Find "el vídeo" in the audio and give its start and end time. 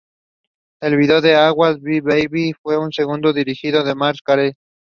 0.81-1.21